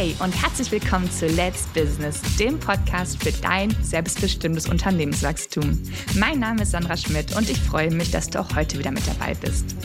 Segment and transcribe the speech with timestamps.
[0.00, 5.78] Hey und herzlich willkommen zu Let's Business, dem Podcast für dein selbstbestimmtes Unternehmenswachstum.
[6.18, 9.06] Mein Name ist Sandra Schmidt und ich freue mich, dass du auch heute wieder mit
[9.06, 9.76] dabei bist.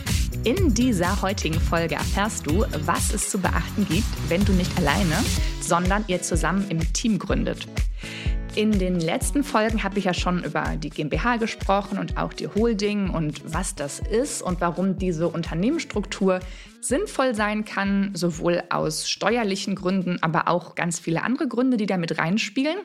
[0.46, 5.18] In dieser heutigen Folge erfährst du, was es zu beachten gibt, wenn du nicht alleine,
[5.60, 7.68] sondern ihr zusammen im Team gründet.
[8.56, 12.48] In den letzten Folgen habe ich ja schon über die GmbH gesprochen und auch die
[12.48, 16.40] Holding und was das ist und warum diese Unternehmensstruktur
[16.80, 21.98] sinnvoll sein kann, sowohl aus steuerlichen Gründen, aber auch ganz viele andere Gründe, die da
[21.98, 22.78] mit reinspielen.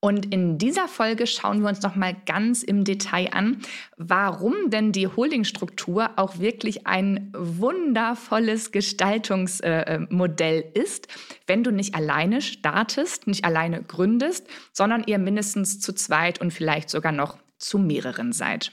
[0.00, 3.60] Und in dieser Folge schauen wir uns noch mal ganz im Detail an,
[3.96, 11.08] warum denn die Holdingstruktur auch wirklich ein wundervolles Gestaltungsmodell äh, ist,
[11.48, 16.90] wenn du nicht alleine startest, nicht alleine gründest, sondern ihr mindestens zu zweit und vielleicht
[16.90, 18.70] sogar noch zu mehreren seid.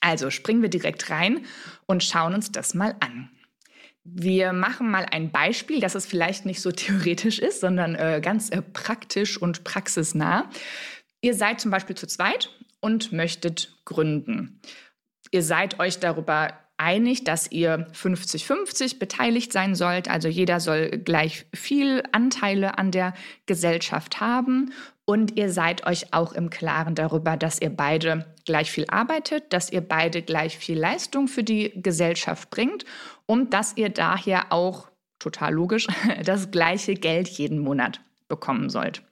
[0.00, 1.44] Also springen wir direkt rein
[1.86, 3.28] und schauen uns das mal an.
[4.04, 8.50] Wir machen mal ein Beispiel, dass es vielleicht nicht so theoretisch ist, sondern äh, ganz
[8.50, 10.50] äh, praktisch und praxisnah.
[11.22, 14.60] Ihr seid zum Beispiel zu zweit und möchtet gründen.
[15.30, 20.08] Ihr seid euch darüber einig, dass ihr 50-50 beteiligt sein sollt.
[20.08, 23.14] Also jeder soll gleich viel Anteile an der
[23.46, 24.72] Gesellschaft haben.
[25.06, 29.70] Und ihr seid euch auch im Klaren darüber, dass ihr beide gleich viel arbeitet, dass
[29.70, 32.84] ihr beide gleich viel Leistung für die Gesellschaft bringt
[33.26, 35.86] und dass ihr daher auch, total logisch,
[36.24, 39.02] das gleiche Geld jeden Monat bekommen sollt.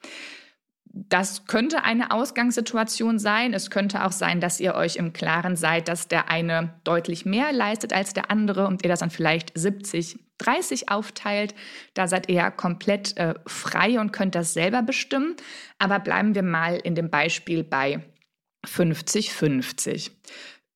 [0.94, 3.54] Das könnte eine Ausgangssituation sein.
[3.54, 7.50] Es könnte auch sein, dass ihr euch im Klaren seid, dass der eine deutlich mehr
[7.50, 11.54] leistet als der andere und ihr das dann vielleicht 70, 30 aufteilt.
[11.94, 15.34] Da seid ihr ja komplett äh, frei und könnt das selber bestimmen.
[15.78, 18.02] Aber bleiben wir mal in dem Beispiel bei
[18.66, 20.10] 50-50.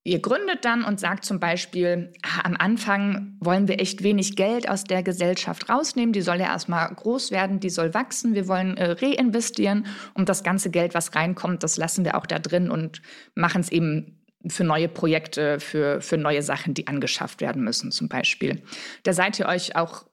[0.06, 2.12] Ihr gründet dann und sagt zum Beispiel,
[2.44, 6.12] am Anfang wollen wir echt wenig Geld aus der Gesellschaft rausnehmen.
[6.12, 8.32] Die soll ja erstmal groß werden, die soll wachsen.
[8.32, 12.38] Wir wollen äh, reinvestieren und das ganze Geld, was reinkommt, das lassen wir auch da
[12.38, 13.02] drin und
[13.34, 18.08] machen es eben für neue Projekte, für, für neue Sachen, die angeschafft werden müssen zum
[18.08, 18.62] Beispiel.
[19.02, 20.04] Da seid ihr euch auch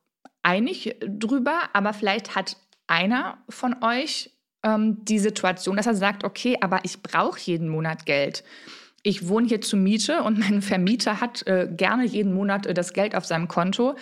[0.42, 2.58] einig drüber, aber vielleicht hat
[2.88, 4.32] einer von euch
[4.64, 8.44] ähm, die Situation, dass er sagt, okay, aber ich brauche jeden Monat Geld
[9.04, 12.94] ich wohne hier zur Miete und mein Vermieter hat äh, gerne jeden Monat äh, das
[12.94, 13.96] Geld auf seinem Konto.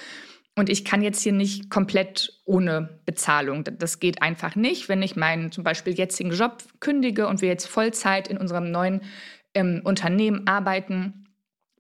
[0.55, 3.63] Und ich kann jetzt hier nicht komplett ohne Bezahlung.
[3.63, 4.89] Das geht einfach nicht.
[4.89, 9.01] Wenn ich meinen zum Beispiel jetzigen Job kündige und wir jetzt Vollzeit in unserem neuen
[9.53, 11.20] ähm, Unternehmen arbeiten,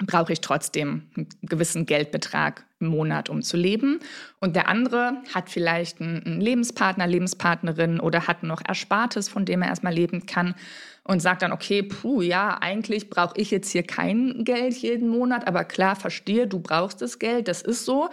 [0.05, 3.99] brauche ich trotzdem einen gewissen Geldbetrag im Monat, um zu leben.
[4.39, 9.69] Und der andere hat vielleicht einen Lebenspartner, Lebenspartnerin oder hat noch Erspartes, von dem er
[9.69, 10.55] erstmal leben kann
[11.03, 15.47] und sagt dann, okay, puh, ja, eigentlich brauche ich jetzt hier kein Geld jeden Monat,
[15.47, 18.09] aber klar, verstehe, du brauchst das Geld, das ist so.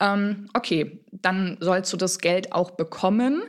[0.00, 3.42] Ähm, okay, dann sollst du das Geld auch bekommen.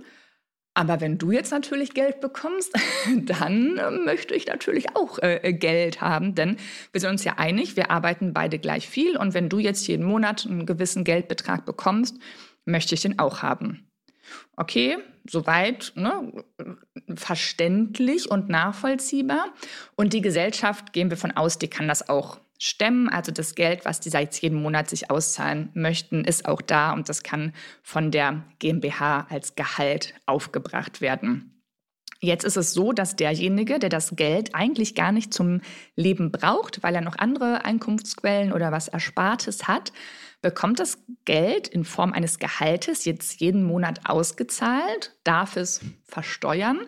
[0.74, 2.74] Aber wenn du jetzt natürlich Geld bekommst,
[3.16, 6.58] dann äh, möchte ich natürlich auch äh, äh, Geld haben, denn
[6.92, 10.06] wir sind uns ja einig, wir arbeiten beide gleich viel und wenn du jetzt jeden
[10.06, 12.18] Monat einen gewissen Geldbetrag bekommst,
[12.66, 13.88] möchte ich den auch haben.
[14.56, 14.98] Okay,
[15.30, 16.32] soweit ne,
[17.16, 19.54] verständlich und nachvollziehbar.
[19.96, 23.10] Und die Gesellschaft, gehen wir von aus, die kann das auch stemmen.
[23.10, 27.10] Also das Geld, was die seit jedem Monat sich auszahlen möchten, ist auch da und
[27.10, 31.64] das kann von der GmbH als Gehalt aufgebracht werden.
[32.20, 35.62] Jetzt ist es so, dass derjenige, der das Geld eigentlich gar nicht zum
[35.96, 39.92] Leben braucht, weil er noch andere Einkunftsquellen oder was Erspartes hat,
[40.44, 46.88] bekommt das Geld in Form eines Gehaltes jetzt jeden Monat ausgezahlt, darf es versteuern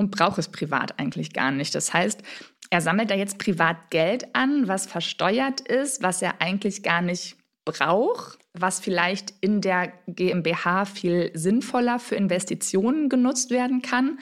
[0.00, 1.74] und braucht es privat eigentlich gar nicht.
[1.74, 2.22] Das heißt,
[2.70, 7.36] er sammelt da jetzt privat Geld an, was versteuert ist, was er eigentlich gar nicht
[7.66, 14.18] braucht, was vielleicht in der GmbH viel sinnvoller für Investitionen genutzt werden kann.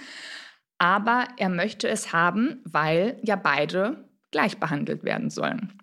[0.78, 5.78] Aber er möchte es haben, weil ja beide gleich behandelt werden sollen.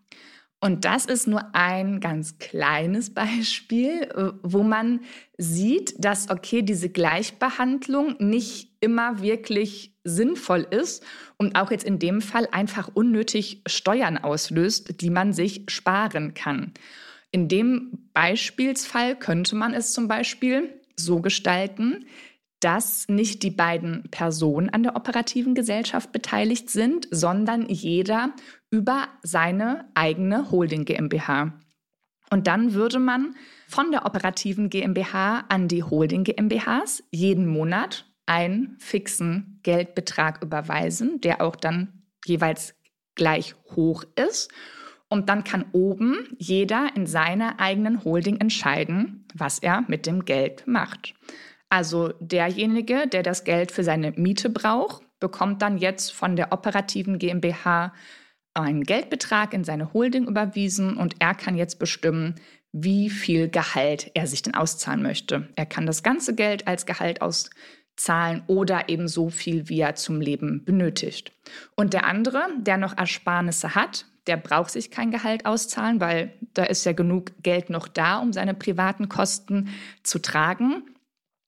[0.60, 5.02] Und das ist nur ein ganz kleines Beispiel, äh, wo man
[5.38, 11.04] sieht, dass, okay, diese Gleichbehandlung nicht immer wirklich sinnvoll ist
[11.38, 16.72] und auch jetzt in dem Fall einfach unnötig Steuern auslöst, die man sich sparen kann.
[17.32, 22.06] In dem Beispielsfall könnte man es zum Beispiel so gestalten,
[22.60, 28.34] dass nicht die beiden Personen an der operativen Gesellschaft beteiligt sind, sondern jeder
[28.70, 31.60] über seine eigene Holding GmbH.
[32.30, 33.36] Und dann würde man
[33.68, 41.42] von der operativen GmbH an die Holding GmbHs jeden Monat einen fixen Geldbetrag überweisen, der
[41.42, 42.76] auch dann jeweils
[43.16, 44.52] gleich hoch ist.
[45.08, 50.66] Und dann kann oben jeder in seiner eigenen Holding entscheiden, was er mit dem Geld
[50.66, 51.14] macht.
[51.70, 57.20] Also derjenige, der das Geld für seine Miete braucht, bekommt dann jetzt von der operativen
[57.20, 57.94] GmbH
[58.54, 62.36] einen Geldbetrag in seine Holding überwiesen und er kann jetzt bestimmen,
[62.72, 65.50] wie viel Gehalt er sich denn auszahlen möchte.
[65.56, 67.22] Er kann das ganze Geld als Gehalt
[67.96, 71.32] auszahlen oder eben so viel, wie er zum Leben benötigt.
[71.76, 76.64] Und der andere, der noch Ersparnisse hat, der braucht sich kein Gehalt auszahlen, weil da
[76.64, 79.70] ist ja genug Geld noch da, um seine privaten Kosten
[80.04, 80.84] zu tragen.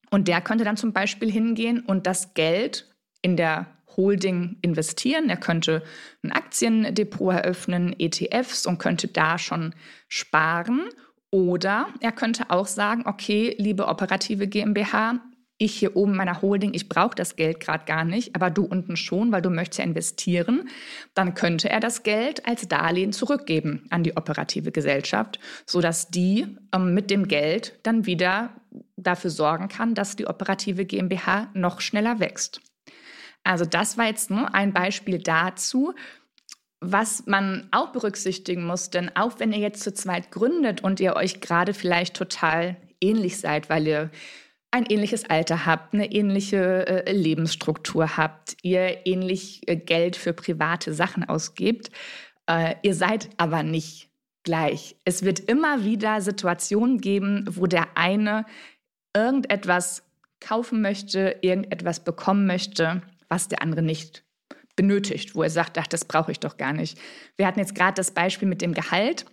[0.09, 2.87] Und der könnte dann zum Beispiel hingehen und das Geld
[3.21, 3.65] in der
[3.97, 5.29] Holding investieren.
[5.29, 5.81] Er könnte
[6.21, 9.73] ein Aktiendepot eröffnen, ETFs und könnte da schon
[10.07, 10.87] sparen.
[11.31, 15.19] Oder er könnte auch sagen, okay, liebe operative GmbH,
[15.57, 18.95] ich hier oben meiner Holding, ich brauche das Geld gerade gar nicht, aber du unten
[18.95, 20.69] schon, weil du möchtest ja investieren,
[21.15, 26.93] dann könnte er das Geld als Darlehen zurückgeben an die operative Gesellschaft, sodass die ähm,
[26.93, 28.51] mit dem Geld dann wieder
[28.97, 32.61] dafür sorgen kann, dass die operative GmbH noch schneller wächst.
[33.43, 35.93] Also das war jetzt nur ein Beispiel dazu,
[36.79, 41.15] was man auch berücksichtigen muss, denn auch wenn ihr jetzt zu zweit gründet und ihr
[41.15, 44.11] euch gerade vielleicht total ähnlich seid, weil ihr
[44.71, 50.93] ein ähnliches Alter habt, eine ähnliche äh, Lebensstruktur habt, ihr ähnlich äh, Geld für private
[50.93, 51.89] Sachen ausgebt,
[52.47, 54.09] äh, ihr seid aber nicht
[54.43, 54.95] gleich.
[55.03, 58.45] Es wird immer wieder Situationen geben, wo der eine
[59.15, 60.03] irgendetwas
[60.39, 64.23] kaufen möchte, irgendetwas bekommen möchte, was der andere nicht
[64.75, 66.97] benötigt, wo er sagt, ach, das brauche ich doch gar nicht.
[67.35, 69.25] Wir hatten jetzt gerade das Beispiel mit dem Gehalt.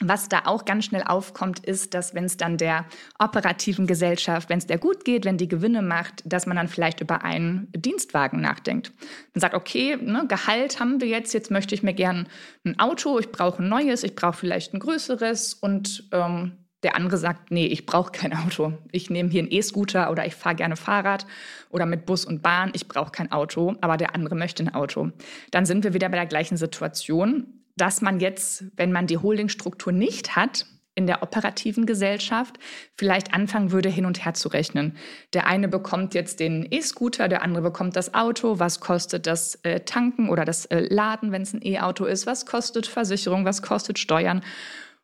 [0.00, 2.84] Was da auch ganz schnell aufkommt, ist, dass wenn es dann der
[3.18, 7.00] operativen Gesellschaft, wenn es der gut geht, wenn die Gewinne macht, dass man dann vielleicht
[7.00, 8.92] über einen Dienstwagen nachdenkt.
[9.32, 12.28] Man sagt, okay, ne, Gehalt haben wir jetzt, jetzt möchte ich mir gern
[12.64, 16.52] ein Auto, ich brauche ein neues, ich brauche vielleicht ein größeres und ähm,
[16.82, 18.74] der andere sagt, nee, ich brauche kein Auto.
[18.92, 21.26] Ich nehme hier einen E-Scooter oder ich fahre gerne Fahrrad
[21.70, 22.70] oder mit Bus und Bahn.
[22.74, 25.10] Ich brauche kein Auto, aber der andere möchte ein Auto.
[25.50, 29.92] Dann sind wir wieder bei der gleichen Situation dass man jetzt, wenn man die Holdingstruktur
[29.92, 32.58] nicht hat, in der operativen Gesellschaft
[32.94, 34.96] vielleicht anfangen würde, hin und her zu rechnen.
[35.34, 38.58] Der eine bekommt jetzt den E-Scooter, der andere bekommt das Auto.
[38.58, 42.26] Was kostet das äh, Tanken oder das äh, Laden, wenn es ein E-Auto ist?
[42.26, 43.44] Was kostet Versicherung?
[43.44, 44.42] Was kostet Steuern?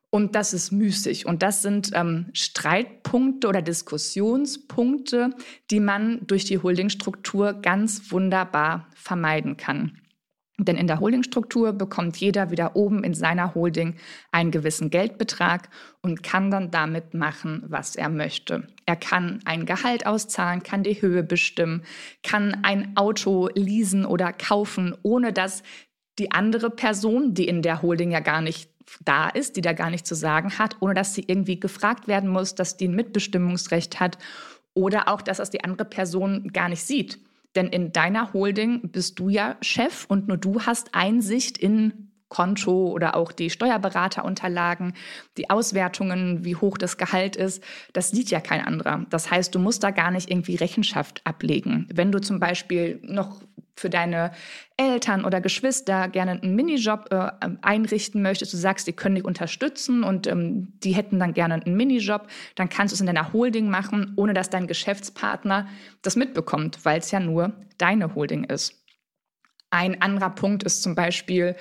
[0.09, 1.27] Und das ist müßig.
[1.27, 5.31] Und das sind ähm, Streitpunkte oder Diskussionspunkte,
[5.69, 9.99] die man durch die Holdingstruktur ganz wunderbar vermeiden kann.
[10.59, 13.95] Denn in der Holdingstruktur bekommt jeder wieder oben in seiner Holding
[14.31, 15.69] einen gewissen Geldbetrag
[16.01, 18.67] und kann dann damit machen, was er möchte.
[18.85, 21.83] Er kann ein Gehalt auszahlen, kann die Höhe bestimmen,
[22.21, 25.63] kann ein Auto leasen oder kaufen, ohne dass
[26.19, 28.69] die andere Person, die in der Holding ja gar nicht
[29.03, 32.29] da ist, die da gar nicht zu sagen hat, ohne dass sie irgendwie gefragt werden
[32.29, 34.19] muss, dass die ein Mitbestimmungsrecht hat
[34.75, 37.19] oder auch, dass das die andere Person gar nicht sieht.
[37.55, 42.87] Denn in deiner Holding bist du ja Chef und nur du hast Einsicht in Konto
[42.87, 44.93] oder auch die Steuerberaterunterlagen,
[45.37, 47.63] die Auswertungen, wie hoch das Gehalt ist,
[47.93, 49.05] das sieht ja kein anderer.
[49.11, 51.87] Das heißt, du musst da gar nicht irgendwie Rechenschaft ablegen.
[51.93, 53.41] Wenn du zum Beispiel noch
[53.75, 54.31] für deine
[54.77, 57.31] Eltern oder Geschwister gerne einen Minijob äh,
[57.61, 61.75] einrichten möchtest, du sagst, die können dich unterstützen und ähm, die hätten dann gerne einen
[61.75, 65.67] Minijob, dann kannst du es in deiner Holding machen, ohne dass dein Geschäftspartner
[66.01, 68.83] das mitbekommt, weil es ja nur deine Holding ist.
[69.69, 71.55] Ein anderer Punkt ist zum Beispiel,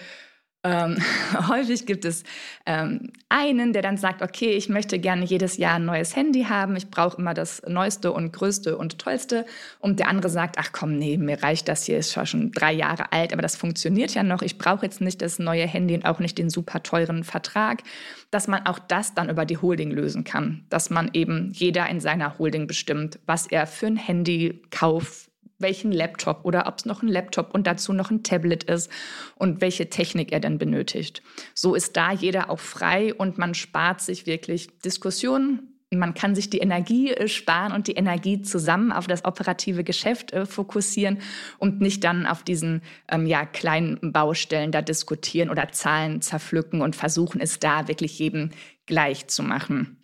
[0.64, 0.96] ähm,
[1.48, 2.22] häufig gibt es
[2.66, 6.76] ähm, einen, der dann sagt, okay, ich möchte gerne jedes Jahr ein neues Handy haben,
[6.76, 9.44] ich brauche immer das Neueste und Größte und Tollste.
[9.80, 13.12] Und der andere sagt, ach komm, nee, mir reicht das hier, ist schon drei Jahre
[13.12, 16.20] alt, aber das funktioniert ja noch, ich brauche jetzt nicht das neue Handy und auch
[16.20, 17.82] nicht den super teuren Vertrag,
[18.30, 22.00] dass man auch das dann über die Holding lösen kann, dass man eben jeder in
[22.00, 25.31] seiner Holding bestimmt, was er für ein Handy kauft,
[25.62, 28.90] welchen Laptop oder ob es noch ein Laptop und dazu noch ein Tablet ist
[29.36, 31.22] und welche Technik er denn benötigt.
[31.54, 35.68] So ist da jeder auch frei und man spart sich wirklich Diskussionen.
[35.90, 40.32] Man kann sich die Energie äh, sparen und die Energie zusammen auf das operative Geschäft
[40.32, 41.18] äh, fokussieren
[41.58, 46.96] und nicht dann auf diesen ähm, ja, kleinen Baustellen da diskutieren oder Zahlen zerpflücken und
[46.96, 48.50] versuchen es da wirklich jedem
[48.86, 49.98] gleich zu machen.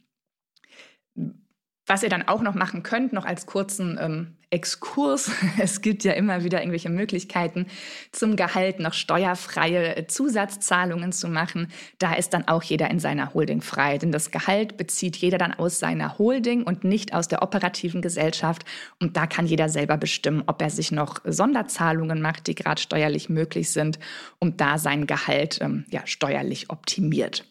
[1.87, 6.13] Was ihr dann auch noch machen könnt, noch als kurzen ähm, Exkurs, es gibt ja
[6.13, 7.67] immer wieder irgendwelche Möglichkeiten,
[8.13, 11.69] zum Gehalt noch steuerfreie äh, Zusatzzahlungen zu machen.
[11.99, 13.99] Da ist dann auch jeder in seiner Holding frei.
[13.99, 18.65] Denn das Gehalt bezieht jeder dann aus seiner Holding und nicht aus der operativen Gesellschaft.
[19.01, 23.29] Und da kann jeder selber bestimmen, ob er sich noch Sonderzahlungen macht, die gerade steuerlich
[23.29, 23.99] möglich sind
[24.39, 27.45] und da sein Gehalt ähm, ja, steuerlich optimiert.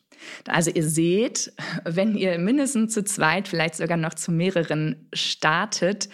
[0.47, 6.09] Also ihr seht, wenn ihr mindestens zu zweit, vielleicht sogar noch zu mehreren startet,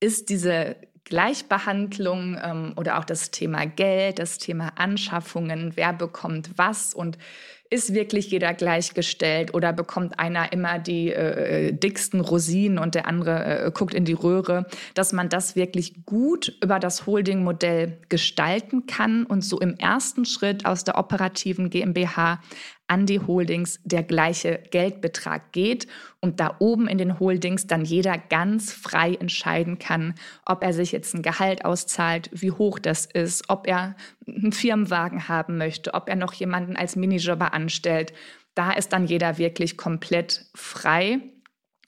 [0.00, 6.94] ist diese Gleichbehandlung ähm, oder auch das Thema Geld, das Thema Anschaffungen, wer bekommt was
[6.94, 7.16] und
[7.70, 13.66] ist wirklich jeder gleichgestellt oder bekommt einer immer die äh, dicksten Rosinen und der andere
[13.66, 19.24] äh, guckt in die Röhre, dass man das wirklich gut über das Holding-Modell gestalten kann
[19.24, 22.40] und so im ersten Schritt aus der operativen GmbH
[22.88, 25.86] an die Holdings der gleiche Geldbetrag geht
[26.20, 30.14] und da oben in den Holdings dann jeder ganz frei entscheiden kann,
[30.44, 35.28] ob er sich jetzt ein Gehalt auszahlt, wie hoch das ist, ob er einen Firmenwagen
[35.28, 38.12] haben möchte, ob er noch jemanden als Minijobber anstellt.
[38.54, 41.20] Da ist dann jeder wirklich komplett frei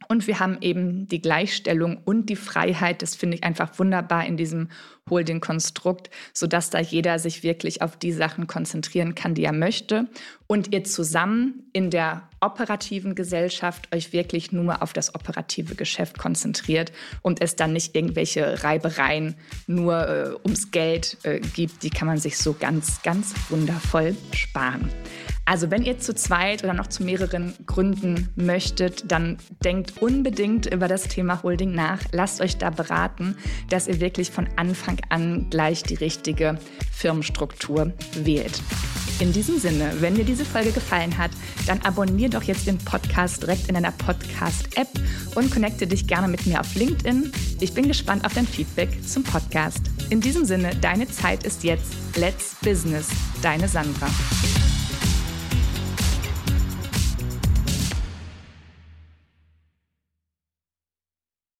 [0.08, 4.36] und wir haben eben die Gleichstellung und die Freiheit, das finde ich einfach wunderbar in
[4.36, 4.68] diesem
[5.10, 10.06] Holding-Konstrukt, sodass da jeder sich wirklich auf die Sachen konzentrieren kann, die er möchte.
[10.46, 16.92] Und ihr zusammen in der operativen Gesellschaft euch wirklich nur auf das operative Geschäft konzentriert
[17.22, 19.34] und es dann nicht irgendwelche Reibereien
[19.66, 21.82] nur äh, ums Geld äh, gibt.
[21.82, 24.90] Die kann man sich so ganz, ganz wundervoll sparen.
[25.44, 30.88] Also wenn ihr zu zweit oder noch zu mehreren gründen möchtet, dann denkt unbedingt über
[30.88, 32.00] das Thema Holding nach.
[32.12, 33.34] Lasst euch da beraten,
[33.70, 34.46] dass ihr wirklich von
[34.98, 36.58] Anfang an gleich die richtige
[36.92, 38.60] Firmenstruktur wählt.
[39.20, 41.32] In diesem Sinne, wenn dir diese Folge gefallen hat,
[41.66, 44.88] dann abonniere doch jetzt den Podcast direkt in deiner Podcast-App
[45.34, 47.32] und connecte dich gerne mit mir auf LinkedIn.
[47.60, 49.80] Ich bin gespannt auf dein Feedback zum Podcast.
[50.10, 51.92] In diesem Sinne, deine Zeit ist jetzt.
[52.14, 53.08] Let's Business.
[53.42, 54.08] Deine Sandra.